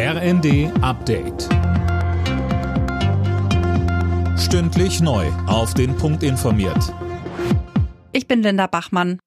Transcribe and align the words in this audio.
RND 0.00 0.70
Update. 0.80 1.48
Stündlich 4.38 5.00
neu. 5.00 5.26
Auf 5.48 5.74
den 5.74 5.96
Punkt 5.96 6.22
informiert. 6.22 6.94
Ich 8.12 8.28
bin 8.28 8.40
Linda 8.40 8.68
Bachmann. 8.68 9.18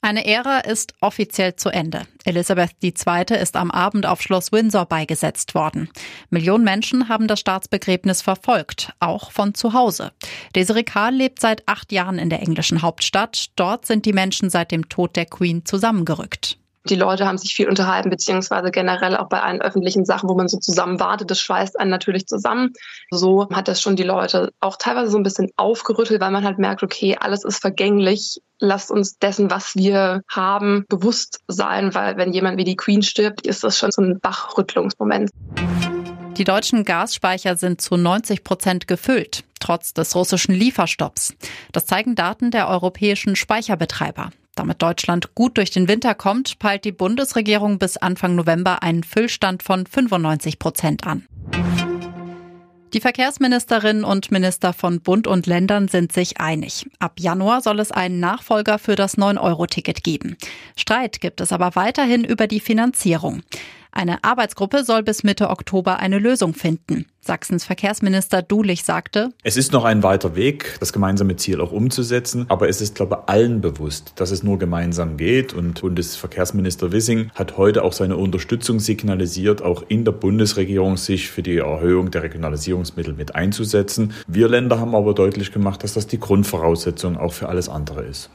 Eine 0.00 0.24
Ära 0.24 0.60
ist 0.60 0.94
offiziell 1.00 1.56
zu 1.56 1.70
Ende. 1.70 2.02
Elisabeth 2.24 2.76
II. 2.80 3.36
ist 3.40 3.56
am 3.56 3.72
Abend 3.72 4.06
auf 4.06 4.22
Schloss 4.22 4.52
Windsor 4.52 4.86
beigesetzt 4.86 5.56
worden. 5.56 5.90
Millionen 6.30 6.62
Menschen 6.62 7.08
haben 7.08 7.26
das 7.26 7.40
Staatsbegräbnis 7.40 8.22
verfolgt, 8.22 8.92
auch 9.00 9.32
von 9.32 9.52
zu 9.54 9.72
Hause. 9.72 10.12
Desiree 10.54 10.84
Karl 10.84 11.12
lebt 11.16 11.40
seit 11.40 11.66
acht 11.66 11.90
Jahren 11.90 12.20
in 12.20 12.30
der 12.30 12.40
englischen 12.40 12.82
Hauptstadt. 12.82 13.46
Dort 13.56 13.84
sind 13.84 14.06
die 14.06 14.12
Menschen 14.12 14.48
seit 14.48 14.70
dem 14.70 14.88
Tod 14.88 15.16
der 15.16 15.26
Queen 15.26 15.64
zusammengerückt. 15.64 16.56
Die 16.88 16.94
Leute 16.94 17.26
haben 17.26 17.38
sich 17.38 17.54
viel 17.54 17.68
unterhalten, 17.68 18.10
beziehungsweise 18.10 18.70
generell 18.70 19.16
auch 19.16 19.28
bei 19.28 19.42
allen 19.42 19.60
öffentlichen 19.60 20.04
Sachen, 20.04 20.28
wo 20.28 20.34
man 20.34 20.46
so 20.46 20.58
zusammen 20.58 21.00
wartet, 21.00 21.30
das 21.30 21.40
schweißt 21.40 21.78
einen 21.78 21.90
natürlich 21.90 22.26
zusammen. 22.26 22.74
So 23.10 23.48
hat 23.50 23.66
das 23.66 23.82
schon 23.82 23.96
die 23.96 24.04
Leute 24.04 24.52
auch 24.60 24.76
teilweise 24.76 25.10
so 25.10 25.16
ein 25.16 25.24
bisschen 25.24 25.50
aufgerüttelt, 25.56 26.20
weil 26.20 26.30
man 26.30 26.44
halt 26.44 26.58
merkt, 26.58 26.84
okay, 26.84 27.16
alles 27.18 27.44
ist 27.44 27.60
vergänglich. 27.60 28.40
Lasst 28.60 28.92
uns 28.92 29.18
dessen, 29.18 29.50
was 29.50 29.74
wir 29.74 30.22
haben, 30.30 30.84
bewusst 30.88 31.40
sein, 31.48 31.92
weil 31.94 32.16
wenn 32.16 32.32
jemand 32.32 32.56
wie 32.56 32.64
die 32.64 32.76
Queen 32.76 33.02
stirbt, 33.02 33.46
ist 33.46 33.64
das 33.64 33.76
schon 33.76 33.90
so 33.90 34.02
ein 34.02 34.20
Bachrüttlungsmoment. 34.20 35.30
Die 36.36 36.44
deutschen 36.44 36.84
Gasspeicher 36.84 37.56
sind 37.56 37.80
zu 37.80 37.96
90 37.96 38.44
Prozent 38.44 38.86
gefüllt, 38.86 39.42
trotz 39.58 39.92
des 39.92 40.14
russischen 40.14 40.54
Lieferstopps. 40.54 41.34
Das 41.72 41.86
zeigen 41.86 42.14
Daten 42.14 42.50
der 42.50 42.68
europäischen 42.68 43.34
Speicherbetreiber. 43.34 44.30
Damit 44.56 44.82
Deutschland 44.82 45.34
gut 45.34 45.58
durch 45.58 45.70
den 45.70 45.86
Winter 45.86 46.14
kommt, 46.14 46.58
peilt 46.58 46.84
die 46.84 46.92
Bundesregierung 46.92 47.78
bis 47.78 47.96
Anfang 47.98 48.34
November 48.34 48.82
einen 48.82 49.04
Füllstand 49.04 49.62
von 49.62 49.86
95 49.86 50.58
Prozent 50.58 51.06
an. 51.06 51.26
Die 52.94 53.00
Verkehrsministerinnen 53.00 54.04
und 54.04 54.30
Minister 54.30 54.72
von 54.72 55.02
Bund 55.02 55.26
und 55.26 55.46
Ländern 55.46 55.88
sind 55.88 56.12
sich 56.12 56.40
einig. 56.40 56.86
Ab 56.98 57.20
Januar 57.20 57.60
soll 57.60 57.78
es 57.78 57.92
einen 57.92 58.20
Nachfolger 58.20 58.78
für 58.78 58.96
das 58.96 59.18
9-Euro-Ticket 59.18 60.02
geben. 60.02 60.38
Streit 60.76 61.20
gibt 61.20 61.42
es 61.42 61.52
aber 61.52 61.76
weiterhin 61.76 62.24
über 62.24 62.46
die 62.46 62.60
Finanzierung. 62.60 63.42
Eine 63.96 64.22
Arbeitsgruppe 64.24 64.84
soll 64.84 65.02
bis 65.02 65.22
Mitte 65.22 65.48
Oktober 65.48 65.98
eine 66.00 66.18
Lösung 66.18 66.52
finden. 66.52 67.06
Sachsens 67.22 67.64
Verkehrsminister 67.64 68.42
Dulich 68.42 68.84
sagte, 68.84 69.30
Es 69.42 69.56
ist 69.56 69.72
noch 69.72 69.84
ein 69.84 70.02
weiter 70.02 70.36
Weg, 70.36 70.76
das 70.80 70.92
gemeinsame 70.92 71.36
Ziel 71.36 71.62
auch 71.62 71.72
umzusetzen, 71.72 72.44
aber 72.50 72.68
es 72.68 72.82
ist, 72.82 72.94
glaube 72.94 73.22
ich, 73.22 73.28
allen 73.30 73.62
bewusst, 73.62 74.12
dass 74.16 74.32
es 74.32 74.42
nur 74.42 74.58
gemeinsam 74.58 75.16
geht. 75.16 75.54
Und 75.54 75.80
Bundesverkehrsminister 75.80 76.92
Wissing 76.92 77.30
hat 77.34 77.56
heute 77.56 77.82
auch 77.84 77.94
seine 77.94 78.18
Unterstützung 78.18 78.80
signalisiert, 78.80 79.62
auch 79.62 79.82
in 79.88 80.04
der 80.04 80.12
Bundesregierung 80.12 80.98
sich 80.98 81.30
für 81.30 81.42
die 81.42 81.56
Erhöhung 81.56 82.10
der 82.10 82.22
Regionalisierungsmittel 82.22 83.14
mit 83.14 83.34
einzusetzen. 83.34 84.12
Wir 84.28 84.48
Länder 84.48 84.78
haben 84.78 84.94
aber 84.94 85.14
deutlich 85.14 85.52
gemacht, 85.52 85.82
dass 85.82 85.94
das 85.94 86.06
die 86.06 86.20
Grundvoraussetzung 86.20 87.16
auch 87.16 87.32
für 87.32 87.48
alles 87.48 87.70
andere 87.70 88.04
ist. 88.04 88.28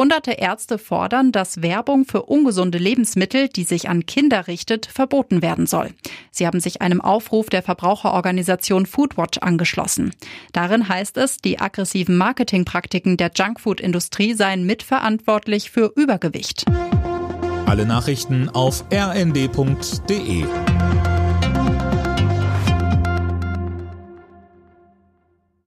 Hunderte 0.00 0.30
Ärzte 0.30 0.78
fordern, 0.78 1.30
dass 1.30 1.60
Werbung 1.60 2.06
für 2.06 2.22
ungesunde 2.22 2.78
Lebensmittel, 2.78 3.50
die 3.50 3.64
sich 3.64 3.90
an 3.90 4.06
Kinder 4.06 4.46
richtet, 4.46 4.86
verboten 4.86 5.42
werden 5.42 5.66
soll. 5.66 5.90
Sie 6.30 6.46
haben 6.46 6.58
sich 6.58 6.80
einem 6.80 7.02
Aufruf 7.02 7.50
der 7.50 7.62
Verbraucherorganisation 7.62 8.86
Foodwatch 8.86 9.40
angeschlossen. 9.42 10.14
Darin 10.54 10.88
heißt 10.88 11.18
es, 11.18 11.36
die 11.36 11.60
aggressiven 11.60 12.16
Marketingpraktiken 12.16 13.18
der 13.18 13.30
Junkfood-Industrie 13.34 14.32
seien 14.32 14.64
mitverantwortlich 14.64 15.70
für 15.70 15.92
Übergewicht. 15.94 16.64
Alle 17.66 17.84
Nachrichten 17.84 18.48
auf 18.48 18.84
rnd.de 18.90 20.46